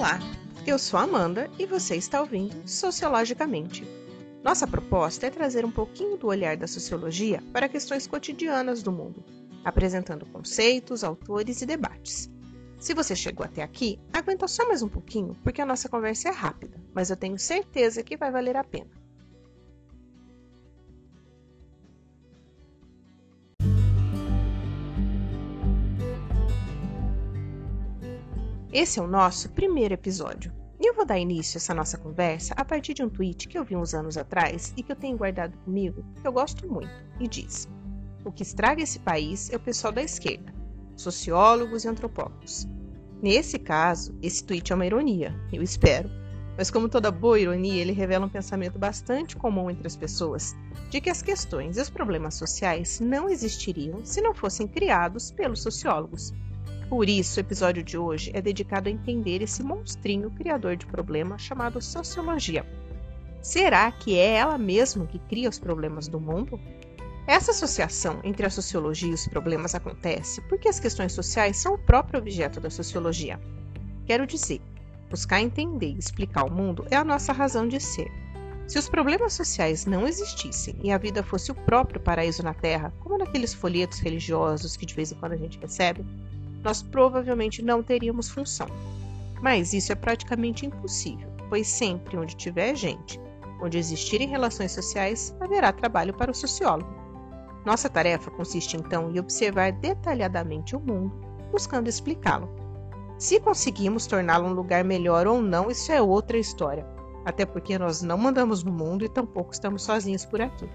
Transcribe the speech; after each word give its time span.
Olá, 0.00 0.18
eu 0.66 0.78
sou 0.78 0.98
Amanda 0.98 1.50
e 1.58 1.66
você 1.66 1.94
está 1.94 2.22
ouvindo 2.22 2.66
Sociologicamente. 2.66 3.86
Nossa 4.42 4.66
proposta 4.66 5.26
é 5.26 5.30
trazer 5.30 5.62
um 5.62 5.70
pouquinho 5.70 6.16
do 6.16 6.26
olhar 6.26 6.56
da 6.56 6.66
sociologia 6.66 7.42
para 7.52 7.68
questões 7.68 8.06
cotidianas 8.06 8.82
do 8.82 8.90
mundo, 8.90 9.22
apresentando 9.62 10.24
conceitos, 10.24 11.04
autores 11.04 11.60
e 11.60 11.66
debates. 11.66 12.30
Se 12.78 12.94
você 12.94 13.14
chegou 13.14 13.44
até 13.44 13.62
aqui, 13.62 14.00
aguenta 14.10 14.48
só 14.48 14.66
mais 14.66 14.82
um 14.82 14.88
pouquinho, 14.88 15.36
porque 15.44 15.60
a 15.60 15.66
nossa 15.66 15.86
conversa 15.86 16.30
é 16.30 16.32
rápida, 16.32 16.80
mas 16.94 17.10
eu 17.10 17.16
tenho 17.18 17.38
certeza 17.38 18.02
que 18.02 18.16
vai 18.16 18.30
valer 18.30 18.56
a 18.56 18.64
pena. 18.64 18.99
Esse 28.72 29.00
é 29.00 29.02
o 29.02 29.08
nosso 29.08 29.48
primeiro 29.50 29.94
episódio. 29.94 30.52
E 30.78 30.88
eu 30.88 30.94
vou 30.94 31.04
dar 31.04 31.18
início 31.18 31.56
a 31.56 31.58
essa 31.58 31.74
nossa 31.74 31.98
conversa 31.98 32.54
a 32.56 32.64
partir 32.64 32.94
de 32.94 33.02
um 33.02 33.08
tweet 33.08 33.48
que 33.48 33.58
eu 33.58 33.64
vi 33.64 33.74
uns 33.74 33.94
anos 33.94 34.16
atrás 34.16 34.72
e 34.76 34.82
que 34.84 34.92
eu 34.92 34.96
tenho 34.96 35.18
guardado 35.18 35.58
comigo, 35.64 36.04
que 36.20 36.26
eu 36.26 36.30
gosto 36.32 36.70
muito, 36.70 36.88
e 37.18 37.26
diz: 37.26 37.68
O 38.24 38.30
que 38.30 38.44
estraga 38.44 38.80
esse 38.80 39.00
país 39.00 39.50
é 39.52 39.56
o 39.56 39.60
pessoal 39.60 39.92
da 39.92 40.00
esquerda, 40.00 40.54
sociólogos 40.94 41.84
e 41.84 41.88
antropólogos. 41.88 42.68
Nesse 43.20 43.58
caso, 43.58 44.16
esse 44.22 44.44
tweet 44.44 44.70
é 44.72 44.76
uma 44.76 44.86
ironia, 44.86 45.34
eu 45.52 45.64
espero. 45.64 46.08
Mas, 46.56 46.70
como 46.70 46.88
toda 46.88 47.10
boa 47.10 47.40
ironia, 47.40 47.82
ele 47.82 47.92
revela 47.92 48.26
um 48.26 48.30
pensamento 48.30 48.78
bastante 48.78 49.34
comum 49.34 49.68
entre 49.68 49.88
as 49.88 49.96
pessoas 49.96 50.54
de 50.90 51.00
que 51.00 51.10
as 51.10 51.22
questões 51.22 51.76
e 51.76 51.80
os 51.80 51.90
problemas 51.90 52.34
sociais 52.34 53.00
não 53.00 53.28
existiriam 53.28 54.04
se 54.04 54.20
não 54.20 54.32
fossem 54.32 54.68
criados 54.68 55.32
pelos 55.32 55.60
sociólogos 55.60 56.32
por 56.90 57.08
isso, 57.08 57.38
o 57.38 57.40
episódio 57.40 57.84
de 57.84 57.96
hoje 57.96 58.32
é 58.34 58.42
dedicado 58.42 58.88
a 58.88 58.92
entender 58.92 59.42
esse 59.42 59.62
monstrinho 59.62 60.28
criador 60.32 60.74
de 60.74 60.86
problemas 60.86 61.40
chamado 61.40 61.80
sociologia. 61.80 62.66
Será 63.40 63.92
que 63.92 64.18
é 64.18 64.34
ela 64.34 64.58
mesma 64.58 65.06
que 65.06 65.20
cria 65.20 65.48
os 65.48 65.56
problemas 65.56 66.08
do 66.08 66.18
mundo? 66.18 66.58
Essa 67.28 67.52
associação 67.52 68.18
entre 68.24 68.44
a 68.44 68.50
sociologia 68.50 69.08
e 69.08 69.14
os 69.14 69.28
problemas 69.28 69.72
acontece 69.72 70.40
porque 70.48 70.68
as 70.68 70.80
questões 70.80 71.12
sociais 71.12 71.58
são 71.58 71.74
o 71.74 71.78
próprio 71.78 72.18
objeto 72.18 72.60
da 72.60 72.68
sociologia. 72.68 73.40
Quero 74.04 74.26
dizer, 74.26 74.60
buscar 75.08 75.40
entender 75.40 75.92
e 75.92 75.98
explicar 75.98 76.42
o 76.42 76.50
mundo 76.50 76.84
é 76.90 76.96
a 76.96 77.04
nossa 77.04 77.32
razão 77.32 77.68
de 77.68 77.78
ser. 77.78 78.10
Se 78.66 78.80
os 78.80 78.88
problemas 78.88 79.32
sociais 79.32 79.86
não 79.86 80.08
existissem 80.08 80.74
e 80.82 80.90
a 80.90 80.98
vida 80.98 81.22
fosse 81.22 81.52
o 81.52 81.54
próprio 81.54 82.00
paraíso 82.00 82.42
na 82.42 82.52
Terra, 82.52 82.92
como 82.98 83.16
naqueles 83.16 83.54
folhetos 83.54 84.00
religiosos 84.00 84.76
que 84.76 84.84
de 84.84 84.94
vez 84.94 85.12
em 85.12 85.14
quando 85.14 85.34
a 85.34 85.36
gente 85.36 85.56
recebe, 85.56 86.04
nós 86.62 86.82
provavelmente 86.82 87.62
não 87.62 87.82
teríamos 87.82 88.28
função. 88.28 88.66
Mas 89.42 89.72
isso 89.72 89.92
é 89.92 89.94
praticamente 89.94 90.66
impossível, 90.66 91.28
pois 91.48 91.66
sempre 91.66 92.16
onde 92.16 92.36
tiver 92.36 92.74
gente, 92.74 93.20
onde 93.60 93.78
existirem 93.78 94.28
relações 94.28 94.72
sociais, 94.72 95.34
haverá 95.40 95.72
trabalho 95.72 96.14
para 96.14 96.30
o 96.30 96.34
sociólogo. 96.34 97.00
Nossa 97.64 97.88
tarefa 97.88 98.30
consiste 98.30 98.76
então 98.76 99.10
em 99.10 99.18
observar 99.18 99.72
detalhadamente 99.72 100.74
o 100.74 100.80
mundo, 100.80 101.12
buscando 101.50 101.88
explicá-lo. 101.88 102.48
Se 103.18 103.38
conseguimos 103.38 104.06
torná-lo 104.06 104.48
um 104.48 104.54
lugar 104.54 104.82
melhor 104.82 105.26
ou 105.26 105.42
não, 105.42 105.70
isso 105.70 105.92
é 105.92 106.00
outra 106.00 106.38
história, 106.38 106.86
até 107.24 107.44
porque 107.44 107.78
nós 107.78 108.00
não 108.00 108.16
mandamos 108.16 108.62
no 108.62 108.72
mundo 108.72 109.04
e 109.04 109.10
tampouco 109.10 109.52
estamos 109.52 109.82
sozinhos 109.82 110.24
por 110.24 110.40
aqui. 110.40 110.66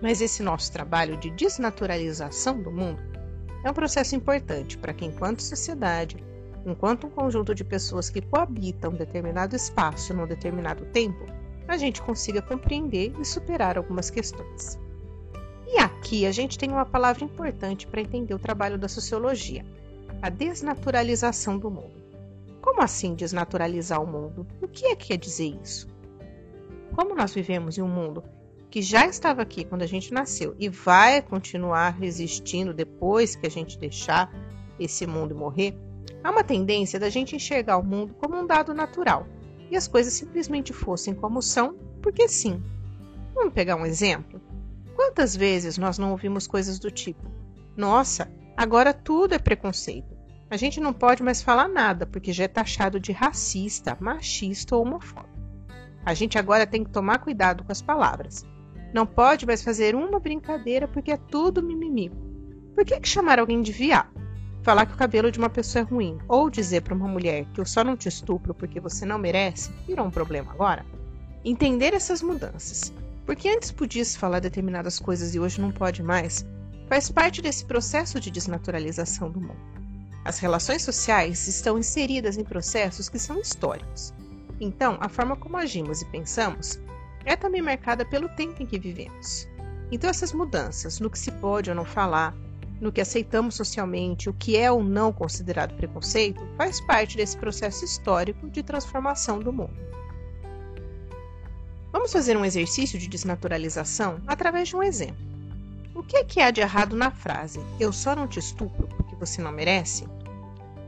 Mas 0.00 0.20
esse 0.20 0.42
nosso 0.42 0.72
trabalho 0.72 1.16
de 1.16 1.30
desnaturalização 1.30 2.62
do 2.62 2.70
mundo 2.70 3.09
é 3.62 3.70
um 3.70 3.74
processo 3.74 4.16
importante 4.16 4.78
para 4.78 4.92
que, 4.92 5.04
enquanto 5.04 5.42
sociedade, 5.42 6.16
enquanto 6.64 7.06
um 7.06 7.10
conjunto 7.10 7.54
de 7.54 7.64
pessoas 7.64 8.08
que 8.08 8.20
coabitam 8.20 8.90
um 8.90 8.96
determinado 8.96 9.54
espaço 9.54 10.14
num 10.14 10.26
determinado 10.26 10.84
tempo, 10.86 11.26
a 11.68 11.76
gente 11.76 12.02
consiga 12.02 12.42
compreender 12.42 13.12
e 13.20 13.24
superar 13.24 13.76
algumas 13.76 14.10
questões. 14.10 14.78
E 15.66 15.78
aqui 15.78 16.26
a 16.26 16.32
gente 16.32 16.58
tem 16.58 16.70
uma 16.70 16.84
palavra 16.84 17.24
importante 17.24 17.86
para 17.86 18.00
entender 18.00 18.34
o 18.34 18.38
trabalho 18.38 18.76
da 18.76 18.88
sociologia: 18.88 19.64
a 20.20 20.28
desnaturalização 20.28 21.58
do 21.58 21.70
mundo. 21.70 22.00
Como 22.60 22.82
assim 22.82 23.14
desnaturalizar 23.14 24.02
o 24.02 24.06
mundo? 24.06 24.46
O 24.60 24.68
que 24.68 24.86
é 24.86 24.96
que 24.96 25.08
quer 25.08 25.16
dizer 25.16 25.56
isso? 25.62 25.88
Como 26.94 27.14
nós 27.14 27.32
vivemos 27.32 27.78
em 27.78 27.82
um 27.82 27.88
mundo 27.88 28.22
que 28.70 28.80
já 28.80 29.06
estava 29.06 29.42
aqui 29.42 29.64
quando 29.64 29.82
a 29.82 29.86
gente 29.86 30.14
nasceu 30.14 30.54
e 30.58 30.68
vai 30.68 31.20
continuar 31.20 31.90
resistindo 31.90 32.72
depois 32.72 33.34
que 33.34 33.46
a 33.46 33.50
gente 33.50 33.78
deixar 33.78 34.32
esse 34.78 35.06
mundo 35.06 35.34
morrer, 35.34 35.76
há 36.22 36.30
uma 36.30 36.44
tendência 36.44 36.98
da 36.98 37.10
gente 37.10 37.34
enxergar 37.34 37.78
o 37.78 37.84
mundo 37.84 38.14
como 38.14 38.38
um 38.38 38.46
dado 38.46 38.72
natural 38.72 39.26
e 39.70 39.76
as 39.76 39.88
coisas 39.88 40.12
simplesmente 40.12 40.72
fossem 40.72 41.14
como 41.14 41.42
são, 41.42 41.74
porque 42.00 42.28
sim. 42.28 42.62
Vamos 43.34 43.52
pegar 43.52 43.76
um 43.76 43.86
exemplo? 43.86 44.40
Quantas 44.94 45.34
vezes 45.36 45.76
nós 45.78 45.98
não 45.98 46.10
ouvimos 46.12 46.46
coisas 46.46 46.78
do 46.78 46.90
tipo: 46.90 47.24
Nossa, 47.76 48.30
agora 48.56 48.92
tudo 48.92 49.34
é 49.34 49.38
preconceito. 49.38 50.18
A 50.50 50.56
gente 50.56 50.80
não 50.80 50.92
pode 50.92 51.22
mais 51.22 51.42
falar 51.42 51.68
nada 51.68 52.06
porque 52.06 52.32
já 52.32 52.44
é 52.44 52.48
taxado 52.48 52.98
de 52.98 53.12
racista, 53.12 53.96
machista 54.00 54.74
ou 54.74 54.82
homofóbico. 54.82 55.30
A 56.04 56.12
gente 56.14 56.38
agora 56.38 56.66
tem 56.66 56.82
que 56.82 56.90
tomar 56.90 57.18
cuidado 57.18 57.62
com 57.62 57.70
as 57.70 57.80
palavras. 57.80 58.44
Não 58.92 59.06
pode 59.06 59.46
mais 59.46 59.62
fazer 59.62 59.94
uma 59.94 60.18
brincadeira 60.18 60.88
porque 60.88 61.12
é 61.12 61.16
tudo 61.16 61.62
mimimi. 61.62 62.10
Por 62.74 62.84
que, 62.84 62.98
que 62.98 63.08
chamar 63.08 63.38
alguém 63.38 63.62
de 63.62 63.72
viado? 63.72 64.20
Falar 64.62 64.84
que 64.84 64.94
o 64.94 64.96
cabelo 64.96 65.30
de 65.30 65.38
uma 65.38 65.48
pessoa 65.48 65.82
é 65.82 65.84
ruim 65.84 66.18
ou 66.28 66.50
dizer 66.50 66.82
para 66.82 66.94
uma 66.94 67.08
mulher 67.08 67.46
que 67.54 67.60
eu 67.60 67.64
só 67.64 67.82
não 67.82 67.96
te 67.96 68.08
estupro 68.08 68.54
porque 68.54 68.80
você 68.80 69.06
não 69.06 69.18
merece 69.18 69.72
virou 69.86 70.06
um 70.06 70.10
problema 70.10 70.52
agora? 70.52 70.84
Entender 71.44 71.94
essas 71.94 72.20
mudanças, 72.20 72.92
porque 73.24 73.48
antes 73.48 73.70
podia 73.70 74.04
se 74.04 74.18
falar 74.18 74.40
determinadas 74.40 74.98
coisas 74.98 75.34
e 75.34 75.40
hoje 75.40 75.60
não 75.60 75.70
pode 75.70 76.02
mais, 76.02 76.44
faz 76.88 77.10
parte 77.10 77.40
desse 77.40 77.64
processo 77.64 78.20
de 78.20 78.30
desnaturalização 78.30 79.30
do 79.30 79.40
mundo. 79.40 79.70
As 80.24 80.38
relações 80.38 80.82
sociais 80.82 81.48
estão 81.48 81.78
inseridas 81.78 82.36
em 82.36 82.44
processos 82.44 83.08
que 83.08 83.18
são 83.18 83.40
históricos. 83.40 84.12
Então, 84.60 84.98
a 85.00 85.08
forma 85.08 85.36
como 85.36 85.56
agimos 85.56 86.02
e 86.02 86.06
pensamos 86.06 86.78
é 87.24 87.36
também 87.36 87.62
marcada 87.62 88.04
pelo 88.04 88.28
tempo 88.30 88.62
em 88.62 88.66
que 88.66 88.78
vivemos. 88.78 89.48
Então, 89.92 90.08
essas 90.08 90.32
mudanças 90.32 91.00
no 91.00 91.10
que 91.10 91.18
se 91.18 91.32
pode 91.32 91.68
ou 91.68 91.76
não 91.76 91.84
falar, 91.84 92.34
no 92.80 92.90
que 92.90 93.00
aceitamos 93.00 93.56
socialmente, 93.56 94.30
o 94.30 94.32
que 94.32 94.56
é 94.56 94.70
ou 94.70 94.82
não 94.82 95.12
considerado 95.12 95.74
preconceito, 95.74 96.40
faz 96.56 96.80
parte 96.80 97.16
desse 97.16 97.36
processo 97.36 97.84
histórico 97.84 98.48
de 98.48 98.62
transformação 98.62 99.38
do 99.38 99.52
mundo. 99.52 99.76
Vamos 101.92 102.12
fazer 102.12 102.36
um 102.36 102.44
exercício 102.44 102.98
de 102.98 103.08
desnaturalização 103.08 104.20
através 104.26 104.68
de 104.68 104.76
um 104.76 104.82
exemplo. 104.82 105.30
O 105.94 106.02
que 106.02 106.16
é 106.16 106.24
que 106.24 106.40
há 106.40 106.50
de 106.50 106.60
errado 106.60 106.96
na 106.96 107.10
frase 107.10 107.60
Eu 107.78 107.92
só 107.92 108.14
não 108.14 108.26
te 108.26 108.38
estupro 108.38 108.86
porque 108.86 109.16
você 109.16 109.42
não 109.42 109.52
merece? 109.52 110.06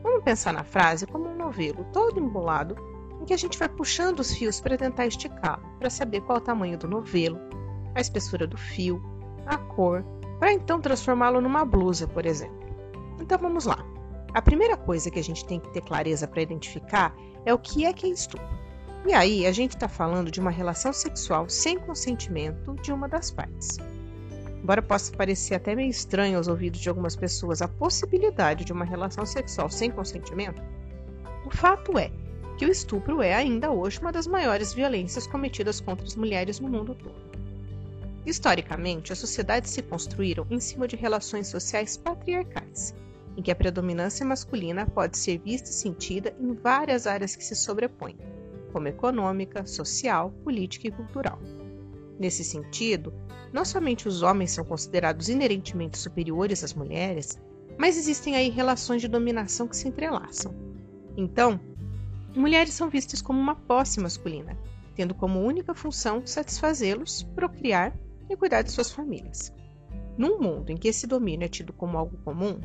Vamos 0.03 0.23
pensar 0.23 0.53
na 0.53 0.65
frase 0.65 1.07
como 1.07 1.29
um 1.29 1.37
novelo 1.37 1.85
todo 1.93 2.21
embolado 2.21 2.77
em 3.23 3.25
que 3.25 3.33
a 3.33 3.39
gente 3.39 3.59
vai 3.59 3.69
puxando 3.69 4.19
os 4.19 4.35
fios 4.35 4.61
para 4.61 4.77
tentar 4.77 5.07
esticá-lo, 5.07 5.63
para 5.79 5.89
saber 5.89 6.21
qual 6.23 6.39
o 6.39 6.41
tamanho 6.41 6.77
do 6.77 6.89
novelo, 6.89 7.39
a 7.95 8.01
espessura 8.01 8.47
do 8.47 8.57
fio, 8.57 9.01
a 9.47 9.57
cor, 9.57 10.05
para 10.41 10.53
então 10.53 10.81
transformá-lo 10.81 11.41
numa 11.41 11.65
blusa, 11.65 12.09
por 12.09 12.27
exemplo. 12.27 12.61
Então 13.21 13.39
vamos 13.39 13.65
lá. 13.65 13.79
A 14.35 14.43
primeira 14.43 14.77
coisa 14.77 15.11
que 15.11 15.21
a 15.21 15.23
gente 15.23 15.45
tem 15.45 15.61
que 15.61 15.71
ter 15.71 15.83
clareza 15.83 16.27
para 16.27 16.43
identificar 16.43 17.15
é 17.47 17.55
o 17.55 17.59
que 17.59 17.85
é 17.85 17.93
que 17.93 18.07
é 18.07 18.11
estupro. 18.11 18.47
E 19.07 19.13
aí 19.13 19.47
a 19.47 19.53
gente 19.53 19.77
está 19.77 19.89
falando 19.89 20.31
de 20.31 20.41
uma 20.41 20.51
relação 20.51 20.93
sexual 20.93 21.49
sem 21.49 21.79
consentimento 21.79 22.75
de 22.83 22.93
uma 22.93 23.09
das 23.09 23.31
partes. 23.31 23.79
Embora 24.63 24.83
possa 24.83 25.13
parecer 25.17 25.55
até 25.55 25.77
meio 25.77 25.91
estranho 25.91 26.39
aos 26.39 26.49
ouvidos 26.49 26.81
de 26.81 26.89
algumas 26.89 27.15
pessoas 27.15 27.63
a 27.63 27.69
possibilidade 27.69 28.65
de 28.65 28.73
uma 28.73 28.85
relação 28.85 29.25
sexual 29.27 29.69
sem 29.71 29.91
consentimento, 29.91 30.63
o 31.47 31.51
fato 31.51 31.99
é 31.99 32.11
que 32.57 32.67
o 32.67 32.71
estupro 32.71 33.23
é 33.23 33.35
ainda 33.35 33.71
hoje 33.71 34.01
uma 34.01 34.13
das 34.13 34.27
maiores 34.27 34.73
violências 34.73 35.27
cometidas 35.27 35.81
contra 35.81 36.07
as 36.07 36.17
mulheres 36.17 36.61
no 36.61 36.69
mundo 36.69 36.95
todo. 36.95 37.33
Historicamente, 38.25 39.13
as 39.13 39.19
sociedades 39.19 39.71
se 39.71 39.83
construíram 39.83 40.47
em 40.51 40.61
cima 40.61 40.87
de 40.87 40.95
relações 40.95 41.49
sociais 41.49 41.97
patriarcais, 41.97 42.95
em 43.37 43.43
que 43.43 43.51
a 43.51 43.57
predominância 43.57 44.25
masculina 44.25 44.87
pode 44.87 45.19
ser 45.19 45.39
vista 45.39 45.71
e 45.71 45.73
sentida 45.73 46.35
em 46.39 46.53
várias 46.53 47.07
áreas 47.07 47.35
que 47.35 47.45
se 47.45 47.57
sobrepõem, 47.57 48.17
como 48.73 48.87
econômica, 48.87 49.67
social, 49.67 50.31
política 50.45 50.87
e 50.87 50.93
cultural. 50.93 51.41
Nesse 52.19 52.45
sentido, 52.45 53.13
não 53.53 53.65
somente 53.65 54.07
os 54.07 54.23
homens 54.23 54.53
são 54.53 54.65
considerados 54.65 55.29
inerentemente 55.29 55.99
superiores 55.99 56.63
às 56.63 56.73
mulheres, 56.73 57.39
mas 57.77 57.97
existem 57.97 58.37
aí 58.37 58.49
relações 58.49 59.01
de 59.01 59.09
dominação 59.09 59.67
que 59.67 59.77
se 59.77 59.89
entrelaçam. 59.89 60.55
Então, 61.17 61.61
mulheres 62.35 62.73
são 62.75 62.89
vistas 62.89 63.21
como 63.23 63.39
uma 63.39 63.55
posse 63.55 64.01
masculina, 64.01 64.57
tendo 64.95 65.15
como 65.15 65.41
única 65.41 65.75
função 65.75 66.27
satisfazê-los, 66.27 67.23
procriar 67.35 67.97
e 68.29 68.37
cuidar 68.37 68.63
de 68.63 68.71
suas 68.71 68.91
famílias. 68.91 69.53
Num 70.17 70.39
mundo 70.41 70.71
em 70.71 70.77
que 70.77 70.89
esse 70.89 71.07
domínio 71.07 71.47
é 71.47 71.49
tido 71.49 71.73
como 71.73 71.97
algo 71.97 72.19
comum, 72.19 72.61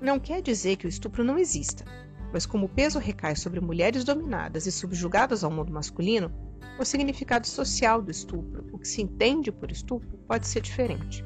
não 0.00 0.18
quer 0.18 0.42
dizer 0.42 0.76
que 0.76 0.86
o 0.86 0.88
estupro 0.88 1.24
não 1.24 1.38
exista. 1.38 1.84
mas 2.32 2.46
como 2.46 2.66
o 2.66 2.68
peso 2.68 2.98
recai 2.98 3.34
sobre 3.34 3.60
mulheres 3.60 4.04
dominadas 4.04 4.66
e 4.66 4.72
subjugadas 4.72 5.42
ao 5.42 5.50
mundo 5.50 5.72
masculino, 5.72 6.32
o 6.78 6.84
significado 6.84 7.46
social 7.46 8.00
do 8.00 8.10
estupro, 8.10 8.66
o 8.72 8.78
que 8.78 8.88
se 8.88 9.02
entende 9.02 9.52
por 9.52 9.70
estupro, 9.70 10.18
pode 10.26 10.46
ser 10.46 10.60
diferente. 10.60 11.24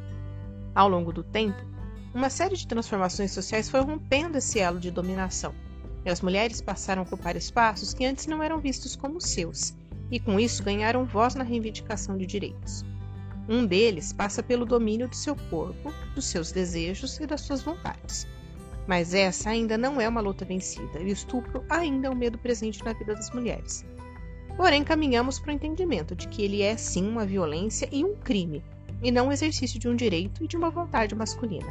Ao 0.75 0.88
longo 0.88 1.12
do 1.12 1.23
tempo, 1.23 1.62
uma 2.12 2.31
série 2.31 2.56
de 2.56 2.67
transformações 2.67 3.32
sociais 3.32 3.69
foi 3.69 3.81
rompendo 3.81 4.38
esse 4.38 4.58
elo 4.58 4.81
de 4.81 4.91
dominação, 4.91 5.55
e 6.05 6.11
as 6.11 6.21
mulheres 6.21 6.61
passaram 6.61 7.03
a 7.03 7.05
ocupar 7.05 7.37
espaços 7.37 7.95
que 7.95 8.05
antes 8.05 8.27
não 8.27 8.43
eram 8.43 8.61
vistos 8.61 8.95
como 8.95 9.21
seus, 9.21 9.75
e 10.11 10.21
com 10.21 10.39
isso 10.39 10.62
ganharam 10.62 11.05
voz 11.05 11.35
na 11.35 11.45
reivindicação 11.45 12.17
de 12.17 12.27
direitos. 12.27 12.85
Um 13.49 13.67
deles 13.67 14.12
passa 14.12 14.43
pelo 14.43 14.65
domínio 14.65 15.09
do 15.09 15.17
seu 15.17 15.37
corpo, 15.51 15.93
dos 16.15 16.27
seus 16.27 16.51
desejos 16.53 17.19
e 17.21 17.27
das 17.27 17.43
suas 17.43 17.62
vontades. 17.62 18.27
Mas 18.87 19.15
essa 19.15 19.51
ainda 19.51 19.79
não 19.79 20.01
é 20.01 20.09
uma 20.09 20.21
luta 20.21 20.45
vencida, 20.45 20.99
e 21.01 21.05
o 21.05 21.12
estupro 21.12 21.65
ainda 21.69 22.09
é 22.09 22.11
um 22.11 22.15
medo 22.15 22.39
presente 22.39 22.85
na 22.85 22.93
vida 22.93 23.15
das 23.15 23.31
mulheres. 23.33 23.85
Porém, 24.56 24.85
caminhamos 24.85 25.39
para 25.39 25.51
o 25.51 25.55
entendimento 25.55 26.15
de 26.15 26.29
que 26.29 26.43
ele 26.43 26.62
é 26.62 26.77
sim 26.77 27.06
uma 27.06 27.27
violência 27.27 27.89
e 27.91 28.05
um 28.05 28.15
crime, 28.15 28.62
e 29.03 29.11
não 29.11 29.29
um 29.29 29.33
exercício 29.33 29.79
de 29.79 29.89
um 29.89 29.97
direito 29.97 30.45
e 30.45 30.47
de 30.47 30.56
uma 30.56 30.71
vontade 30.71 31.15
masculina. 31.15 31.71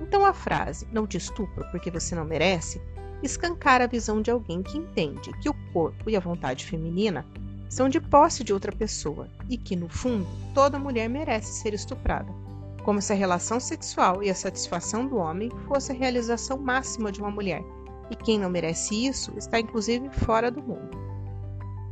Então 0.00 0.24
a 0.24 0.32
frase 0.32 0.86
não 0.92 1.06
te 1.06 1.16
estupro 1.16 1.64
porque 1.70 1.90
você 1.90 2.14
não 2.14 2.24
merece 2.24 2.80
escancara 3.22 3.84
a 3.84 3.88
visão 3.88 4.20
de 4.20 4.30
alguém 4.30 4.62
que 4.62 4.78
entende 4.78 5.32
que 5.40 5.48
o 5.48 5.54
corpo 5.72 6.08
e 6.10 6.16
a 6.16 6.20
vontade 6.20 6.64
feminina 6.64 7.24
são 7.68 7.88
de 7.88 8.00
posse 8.00 8.44
de 8.44 8.52
outra 8.52 8.72
pessoa 8.72 9.28
e 9.48 9.56
que, 9.56 9.74
no 9.74 9.88
fundo, 9.88 10.26
toda 10.54 10.78
mulher 10.78 11.08
merece 11.08 11.52
ser 11.60 11.74
estuprada, 11.74 12.32
como 12.84 13.02
se 13.02 13.12
a 13.12 13.16
relação 13.16 13.58
sexual 13.58 14.22
e 14.22 14.30
a 14.30 14.34
satisfação 14.34 15.06
do 15.06 15.16
homem 15.16 15.50
fosse 15.66 15.92
a 15.92 15.94
realização 15.94 16.58
máxima 16.58 17.10
de 17.10 17.20
uma 17.20 17.30
mulher, 17.30 17.62
e 18.10 18.16
quem 18.16 18.38
não 18.38 18.48
merece 18.48 19.06
isso 19.06 19.32
está 19.36 19.58
inclusive 19.58 20.08
fora 20.10 20.50
do 20.50 20.62
mundo. 20.62 20.96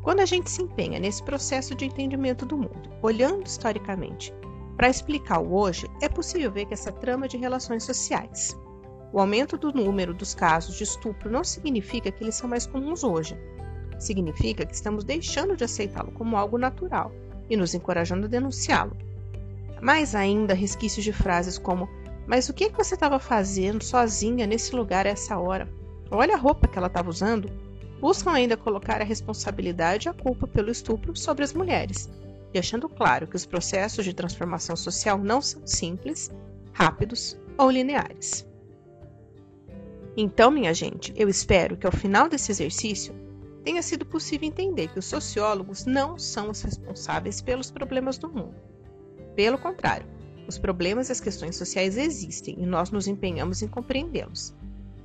Quando 0.03 0.21
a 0.21 0.27
gente 0.27 0.51
se 0.51 0.63
empenha 0.63 1.01
nesse 1.01 1.23
processo 1.23 1.75
de 1.75 1.87
entendimento 1.87 2.45
do 2.45 2.57
mundo, 2.57 2.91
olhando 3.03 3.47
historicamente, 3.47 4.33
para 4.77 4.89
explicar 4.89 5.41
o 5.41 5.55
hoje, 5.55 5.89
é 6.03 6.09
possível 6.09 6.51
ver 6.51 6.67
que 6.67 6.75
essa 6.75 6.93
trama 6.93 7.27
de 7.27 7.37
relações 7.37 7.85
sociais. 7.85 8.57
O 9.15 9.21
aumento 9.21 9.57
do 9.57 9.73
número 9.73 10.13
dos 10.13 10.35
casos 10.35 10.77
de 10.77 10.85
estupro 10.85 11.31
não 11.31 11.43
significa 11.43 12.13
que 12.13 12.23
eles 12.23 12.35
são 12.35 12.51
mais 12.51 12.67
comuns 12.67 13.03
hoje, 13.03 13.39
Significa 13.99 14.67
que 14.67 14.75
estamos 14.75 15.05
deixando 15.05 15.57
de 15.57 15.65
aceitá-lo 15.65 16.13
como 16.13 16.37
algo 16.37 16.59
natural 16.59 17.13
e 17.49 17.57
nos 17.57 17.75
encorajando 17.75 18.27
a 18.27 18.29
denunciá-lo. 18.29 18.97
Mais 19.81 20.15
ainda, 20.15 20.55
resquícios 20.55 21.05
de 21.05 21.13
frases 21.13 21.59
como: 21.59 21.89
Mas 22.27 22.49
o 22.49 22.53
que 22.53 22.69
você 22.71 22.95
estava 22.95 23.19
fazendo 23.19 23.83
sozinha 23.83 24.47
nesse 24.47 24.75
lugar 24.75 25.07
a 25.07 25.11
essa 25.11 25.39
hora? 25.39 25.69
Olha 26.11 26.35
a 26.35 26.39
roupa 26.39 26.69
que 26.69 26.77
ela 26.79 26.87
estava 26.87 27.09
usando. 27.09 27.51
Buscam 28.01 28.33
ainda 28.33 28.57
colocar 28.57 29.01
a 29.01 29.05
responsabilidade 29.05 30.09
e 30.09 30.11
a 30.11 30.15
culpa 30.15 30.47
pelo 30.47 30.71
estupro 30.71 31.17
sobre 31.17 31.45
as 31.45 31.55
mulheres, 31.55 32.11
deixando 32.53 32.89
claro 32.89 33.27
que 33.27 33.37
os 33.37 33.47
processos 33.47 34.05
de 34.05 34.13
transformação 34.13 34.77
social 34.77 35.17
não 35.17 35.41
são 35.41 35.67
simples, 35.67 36.31
rápidos 36.73 37.39
ou 37.57 37.71
lineares. 37.71 38.47
Então, 40.17 40.51
minha 40.51 40.73
gente, 40.73 41.13
eu 41.17 41.29
espero 41.29 41.77
que 41.77 41.87
ao 41.87 41.93
final 41.93 42.29
desse 42.29 42.53
exercício 42.53 43.15
tenha 43.65 43.83
sido 43.83 44.07
possível 44.07 44.47
entender 44.47 44.89
que 44.89 44.99
os 44.99 45.07
sociólogos 45.07 45.87
não 45.87 46.19
são 46.19 46.51
os 46.51 46.63
responsáveis 46.63 47.41
pelos 47.41 47.71
problemas 47.71 48.17
do 48.17 48.29
mundo. 48.29 48.55
Pelo 49.35 49.59
contrário, 49.59 50.07
os 50.47 50.57
problemas 50.59 51.09
e 51.09 51.13
as 51.13 51.21
questões 51.21 51.57
sociais 51.57 51.97
existem 51.97 52.55
e 52.59 52.67
nós 52.67 52.91
nos 52.91 53.09
empenhamos 53.09 53.63
em 53.63 53.67
compreendê-los. 53.67 54.55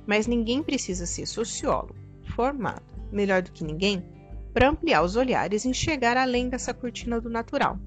Mas 0.06 0.26
ninguém 0.26 0.62
precisa 0.62 1.06
ser 1.06 1.26
sociólogo, 1.26 1.96
formado, 2.36 2.82
melhor 3.10 3.42
do 3.42 3.50
que 3.50 3.64
ninguém, 3.64 4.04
para 4.52 4.68
ampliar 4.68 5.02
os 5.02 5.16
olhares 5.16 5.64
e 5.64 5.68
enxergar 5.68 6.16
além 6.16 6.48
dessa 6.48 6.74
cortina 6.74 7.20
do 7.20 7.30
natural. 7.30 7.78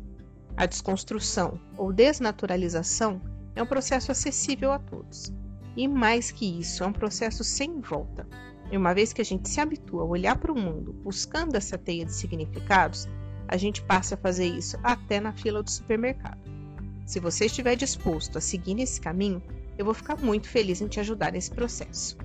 A 0.58 0.66
desconstrução 0.66 1.60
ou 1.78 1.94
desnaturalização 1.94 3.22
é 3.56 3.64
um 3.64 3.68
processo 3.68 4.12
acessível 4.12 4.72
a 4.72 4.80
todos. 4.80 5.32
E 5.76 5.88
mais 5.88 6.32
que 6.32 6.60
isso, 6.60 6.84
é 6.84 6.88
um 6.88 6.94
processo 6.94 7.44
sem 7.44 7.80
volta, 7.80 8.28
e 8.72 8.78
uma 8.78 8.94
vez 8.94 9.14
que 9.14 9.22
a 9.22 9.26
gente 9.26 9.50
se 9.50 9.60
habitua 9.60 10.04
a 10.04 10.06
olhar 10.06 10.38
para 10.38 10.52
o 10.52 10.60
mundo 10.60 10.94
buscando 10.94 11.56
essa 11.56 11.78
teia 11.78 12.06
de 12.06 12.14
significados, 12.14 13.08
a 13.48 13.58
gente 13.58 13.82
passa 13.84 14.16
a 14.16 14.18
fazer 14.18 14.48
isso 14.48 14.78
até 14.84 15.20
na 15.20 15.34
fila 15.34 15.62
do 15.62 15.70
supermercado. 15.70 16.42
Se 17.06 17.20
você 17.20 17.46
estiver 17.46 17.76
disposto 17.76 18.38
a 18.38 18.42
seguir 18.42 18.74
nesse 18.74 19.00
caminho, 19.00 19.44
eu 19.78 19.86
vou 19.86 19.94
ficar 19.94 20.18
muito 20.18 20.48
feliz 20.48 20.82
em 20.82 20.88
te 20.88 21.00
ajudar 21.00 21.32
nesse 21.32 21.52
processo. 21.52 22.18